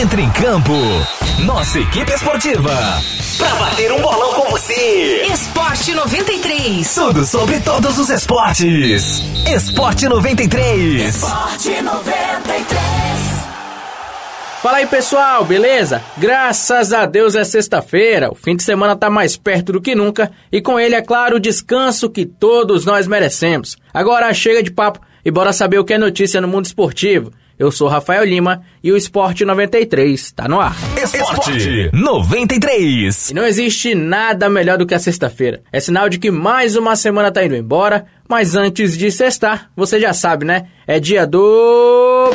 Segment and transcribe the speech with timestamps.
[0.00, 0.72] Entre em campo.
[1.44, 2.72] Nossa equipe esportiva.
[3.38, 5.26] Pra bater um bolão com você.
[5.32, 6.94] Esporte 93.
[6.94, 9.22] Tudo sobre todos os esportes.
[9.46, 11.14] Esporte 93.
[11.14, 12.68] Esporte 93.
[14.60, 16.02] Fala aí pessoal, beleza?
[16.16, 20.32] Graças a Deus é sexta-feira, o fim de semana tá mais perto do que nunca
[20.50, 23.76] e com ele, é claro, o descanso que todos nós merecemos.
[23.92, 27.30] Agora chega de papo e bora saber o que é notícia no mundo esportivo.
[27.56, 30.76] Eu sou Rafael Lima e o Esporte 93 tá no ar.
[31.00, 33.30] Esporte 93.
[33.30, 35.62] E não existe nada melhor do que a sexta-feira.
[35.72, 40.00] É sinal de que mais uma semana tá indo embora, mas antes de sextar, você
[40.00, 40.66] já sabe, né?
[40.86, 42.32] É dia do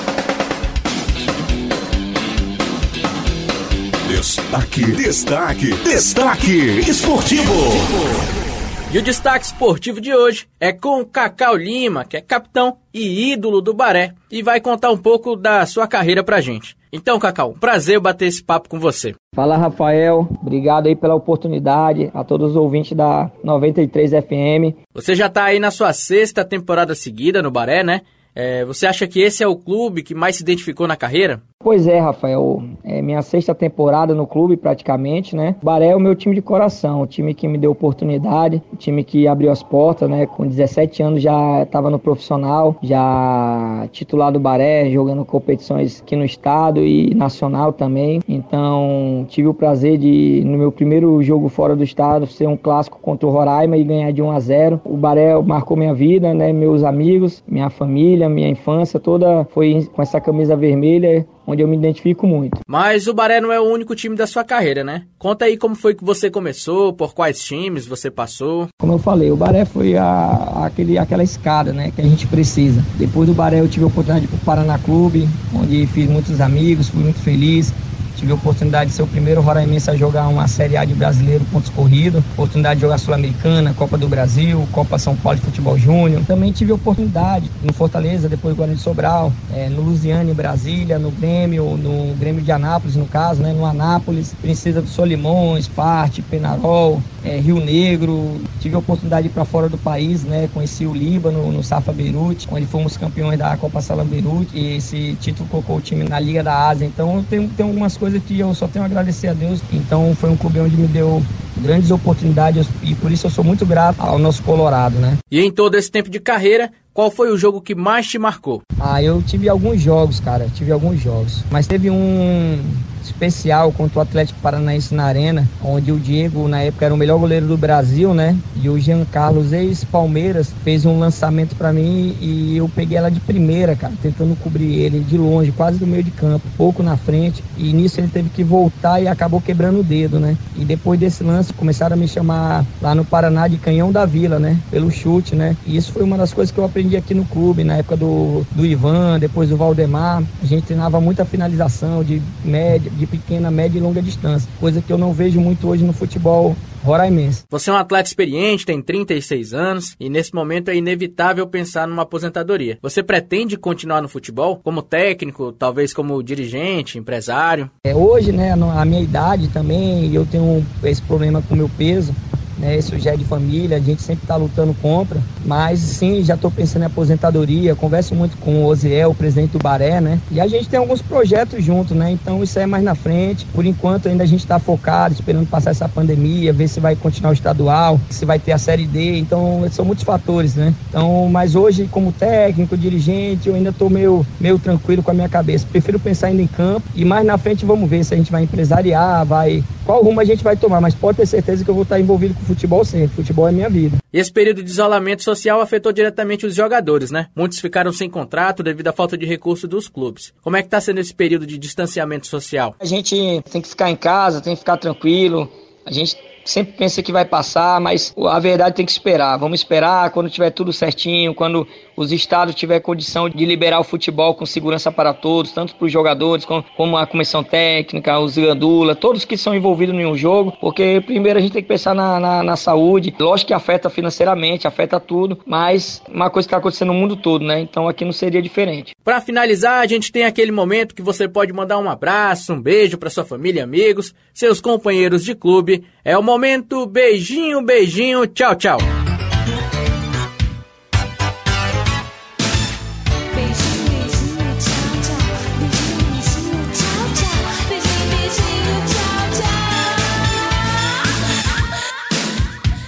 [4.08, 8.49] Destaque, destaque, destaque esportivo.
[8.92, 13.32] E o destaque esportivo de hoje é com o Cacau Lima, que é capitão e
[13.32, 16.76] ídolo do Baré, e vai contar um pouco da sua carreira pra gente.
[16.92, 19.14] Então, Cacau, prazer bater esse papo com você.
[19.36, 20.28] Fala, Rafael.
[20.42, 24.76] Obrigado aí pela oportunidade, a todos os ouvintes da 93 FM.
[24.92, 28.02] Você já tá aí na sua sexta temporada seguida no Baré, né?
[28.36, 31.42] É, você acha que esse é o clube que mais se identificou na carreira?
[31.62, 32.64] Pois é, Rafael.
[32.86, 35.58] É minha sexta temporada no clube, praticamente, né?
[35.62, 38.78] O Baré é o meu time de coração, o time que me deu oportunidade, o
[38.78, 40.26] time que abriu as portas, né?
[40.26, 46.24] Com 17 anos já estava no profissional, já titular do Baré, jogando competições aqui no
[46.24, 48.22] estado e nacional também.
[48.26, 53.00] Então, tive o prazer de, no meu primeiro jogo fora do estado, ser um clássico
[53.02, 54.82] contra o Roraima e ganhar de 1 a 0.
[54.86, 56.54] O Baré marcou minha vida, né?
[56.54, 61.76] Meus amigos, minha família, minha infância toda foi com essa camisa vermelha onde eu me
[61.76, 62.60] identifico muito.
[62.68, 65.04] Mas o Baré não é o único time da sua carreira, né?
[65.18, 68.68] Conta aí como foi que você começou, por quais times você passou.
[68.80, 72.84] Como eu falei, o Baré foi a, aquele, aquela escada, né, que a gente precisa.
[72.98, 76.08] Depois do Baré eu tive a oportunidade de ir para o Paraná Clube, onde fiz
[76.10, 77.74] muitos amigos, fui muito feliz.
[78.20, 81.46] Tive a oportunidade de ser o primeiro roraimense a jogar uma Série A de brasileiro
[81.46, 86.22] pontos corridos, oportunidade de jogar Sul-Americana, Copa do Brasil, Copa São Paulo de Futebol Júnior.
[86.28, 91.00] Também tive oportunidade no Fortaleza, depois do Guarani de Sobral, é, no Lusiane, em Brasília,
[91.00, 96.22] no Grêmio, no Grêmio de Anápolis, no caso, né, no Anápolis, Princesa do Solimões, Parte,
[96.22, 98.42] Penarol, é, Rio Negro.
[98.60, 101.94] Tive a oportunidade de ir para fora do país, né, conheci o Líbano, no Safa
[101.94, 106.20] Beirute, onde fomos campeões da Copa Salam Beirute, e esse título colocou o time na
[106.20, 106.86] Liga da Ásia.
[106.86, 109.64] Então tem, tem algumas coisas coisa que eu só tenho a agradecer a Deus.
[109.70, 111.28] Então foi um clube onde me deu
[111.60, 115.18] grandes oportunidades e por isso eu sou muito grato ao nosso Colorado, né?
[115.32, 118.62] E em todo esse tempo de carreira, qual foi o jogo que mais te marcou?
[118.80, 121.44] Ah, eu tive alguns jogos, cara, tive alguns jogos.
[121.50, 122.60] Mas teve um
[123.02, 127.18] especial contra o Atlético Paranaense na Arena, onde o Diego, na época, era o melhor
[127.18, 128.38] goleiro do Brasil, né?
[128.62, 133.20] E o Jean Carlos, ex-Palmeiras, fez um lançamento para mim e eu peguei ela de
[133.20, 137.44] primeira, cara, tentando cobrir ele de longe, quase do meio de campo, pouco na frente.
[137.58, 140.38] E nisso ele teve que voltar e acabou quebrando o dedo, né?
[140.56, 144.40] E depois desse lance, começaram a me chamar lá no Paraná de Canhão da Vila,
[144.40, 144.58] né?
[144.70, 145.56] Pelo chute, né?
[145.66, 148.46] E isso foi uma das coisas que eu aprendi aqui no clube, na época do,
[148.54, 150.24] do Ivan, depois do Valdemar.
[150.42, 154.92] A gente treinava muita finalização de média, de pequena, média e longa distância, coisa que
[154.92, 157.44] eu não vejo muito hoje no futebol roraimense.
[157.50, 162.04] Você é um atleta experiente, tem 36 anos e nesse momento é inevitável pensar numa
[162.04, 162.78] aposentadoria.
[162.82, 167.70] Você pretende continuar no futebol como técnico, talvez como dirigente, empresário?
[167.84, 172.14] É, hoje, né, a minha idade também, eu tenho esse problema com o meu peso
[172.60, 172.78] né?
[172.78, 175.20] Isso já é de família, a gente sempre está lutando contra.
[175.46, 177.76] Mas sim, já estou pensando em aposentadoria.
[177.76, 180.20] Converso muito com o Oziel, o presidente do Baré, né?
[180.32, 182.12] E a gente tem alguns projetos juntos, né?
[182.12, 183.46] Então isso é mais na frente.
[183.54, 187.32] Por enquanto ainda a gente está focado, esperando passar essa pandemia, ver se vai continuar
[187.32, 189.18] o estadual, se vai ter a série D.
[189.18, 190.74] Então são muitos fatores, né?
[190.90, 195.30] Então, mas hoje como técnico, dirigente, eu ainda estou meio, meio tranquilo com a minha
[195.30, 195.66] cabeça.
[195.70, 198.44] Prefiro pensar ainda em campo e mais na frente vamos ver se a gente vai
[198.44, 201.82] empresariar, vai qual rumo a gente vai tomar, mas pode ter certeza que eu vou
[201.82, 203.16] estar envolvido com futebol sempre.
[203.16, 203.98] Futebol é minha vida.
[204.12, 207.28] E esse período de isolamento social afetou diretamente os jogadores, né?
[207.36, 210.34] Muitos ficaram sem contrato devido à falta de recurso dos clubes.
[210.42, 212.76] Como é que está sendo esse período de distanciamento social?
[212.80, 213.16] A gente
[213.52, 215.50] tem que ficar em casa, tem que ficar tranquilo.
[215.86, 216.18] A gente
[216.50, 219.38] sempre pensa que vai passar, mas a verdade tem que esperar.
[219.38, 224.34] Vamos esperar quando tiver tudo certinho, quando os estados tiver condição de liberar o futebol
[224.34, 229.26] com segurança para todos, tanto para os jogadores como a comissão técnica, os gandula, todos
[229.26, 232.44] que são envolvidos em um jogo, porque primeiro a gente tem que pensar na, na,
[232.44, 233.14] na saúde.
[233.20, 237.46] Lógico que afeta financeiramente, afeta tudo, mas uma coisa que está acontecendo no mundo todo,
[237.46, 237.60] né?
[237.60, 238.94] Então aqui não seria diferente.
[239.04, 242.98] Para finalizar, a gente tem aquele momento que você pode mandar um abraço, um beijo
[242.98, 245.84] para sua família amigos, seus companheiros de clube.
[246.04, 246.86] É o momento momento.
[246.86, 248.26] Beijinho, beijinho.
[248.26, 248.78] Tchau, tchau.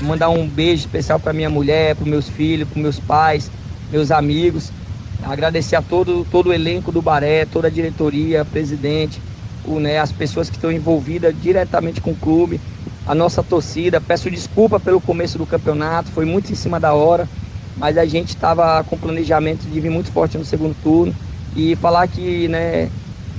[0.01, 3.51] Mandar um beijo especial para minha mulher, para meus filhos, para meus pais,
[3.91, 4.71] meus amigos.
[5.23, 9.21] Agradecer a todo, todo o elenco do Baré, toda a diretoria, presidente,
[9.65, 12.59] o, né, as pessoas que estão envolvidas diretamente com o clube
[13.11, 13.99] a nossa torcida.
[13.99, 17.27] Peço desculpa pelo começo do campeonato, foi muito em cima da hora,
[17.75, 21.13] mas a gente estava com planejamento de vir muito forte no segundo turno
[21.53, 22.89] e falar que né,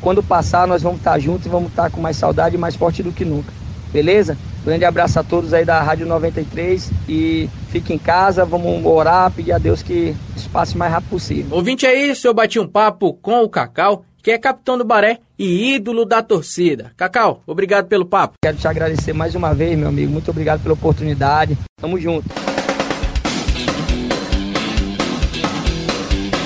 [0.02, 3.02] quando passar nós vamos estar juntos e vamos estar com mais saudade e mais forte
[3.02, 3.50] do que nunca.
[3.90, 4.36] Beleza?
[4.62, 9.52] Grande abraço a todos aí da Rádio 93 e fique em casa, vamos orar, pedir
[9.52, 11.56] a Deus que isso passe o mais rápido possível.
[11.56, 15.74] Ouvinte aí, eu bati um papo com o Cacau, que é capitão do Baré e
[15.74, 16.92] ídolo da torcida.
[16.96, 18.34] Cacau, obrigado pelo papo.
[18.42, 20.12] Quero te agradecer mais uma vez, meu amigo.
[20.12, 21.58] Muito obrigado pela oportunidade.
[21.80, 22.28] Tamo junto.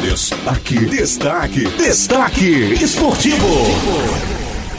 [0.03, 3.47] Destaque, destaque, destaque esportivo.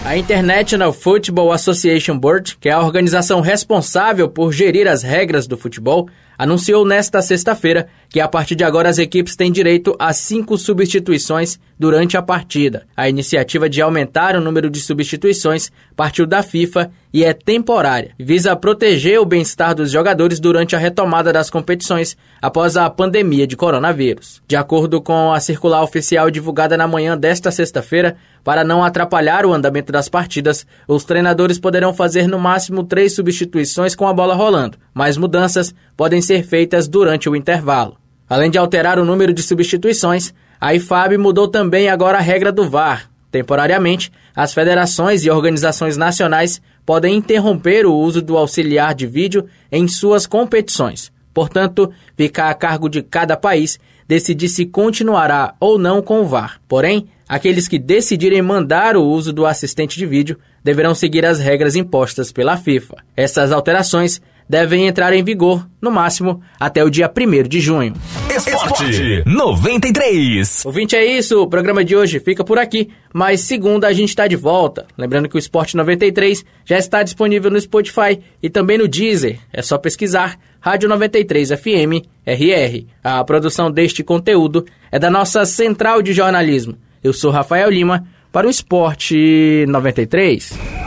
[0.04, 5.58] A International Football Association Board, que é a organização responsável por gerir as regras do
[5.58, 10.58] futebol, anunciou nesta sexta-feira que a partir de agora as equipes têm direito a cinco
[10.58, 12.86] substituições durante a partida.
[12.96, 18.12] A iniciativa de aumentar o número de substituições partiu da FIFA e é temporária.
[18.20, 23.56] Visa proteger o bem-estar dos jogadores durante a retomada das competições após a pandemia de
[23.56, 24.42] coronavírus.
[24.48, 29.54] De acordo com a circular oficial divulgada na manhã desta sexta-feira, para não atrapalhar o
[29.54, 34.78] andamento das partidas, os treinadores poderão fazer no máximo três substituições com a bola rolando,
[34.94, 37.98] mas mudanças podem ser feitas durante o intervalo.
[38.30, 42.70] Além de alterar o número de substituições, a IFAB mudou também agora a regra do
[42.70, 43.10] VAR.
[43.32, 49.88] Temporariamente, as federações e organizações nacionais podem interromper o uso do auxiliar de vídeo em
[49.88, 51.12] suas competições.
[51.34, 56.62] Portanto, fica a cargo de cada país decidir se continuará ou não com o VAR.
[56.68, 61.76] Porém, aqueles que decidirem mandar o uso do assistente de vídeo deverão seguir as regras
[61.76, 62.96] impostas pela FIFA.
[63.16, 67.94] Essas alterações devem entrar em vigor, no máximo, até o dia 1 de junho.
[68.30, 70.66] Esporte 93.
[70.66, 71.42] Ouvinte, é isso.
[71.42, 74.86] O programa de hoje fica por aqui, mas segunda a gente está de volta.
[74.98, 79.40] Lembrando que o Esporte 93 já está disponível no Spotify e também no Deezer.
[79.52, 82.86] É só pesquisar Rádio 93 FM RR.
[83.04, 86.76] A produção deste conteúdo é da nossa central de jornalismo.
[87.04, 90.87] Eu sou Rafael Lima para o Esporte 93.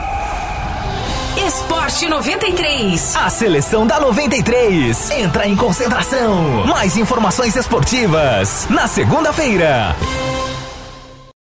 [1.51, 3.13] Esporte 93.
[3.17, 6.65] A seleção da 93 entra em concentração.
[6.65, 9.93] Mais informações esportivas na segunda-feira.